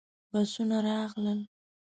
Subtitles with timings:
[0.31, 1.39] بسونه راغلل.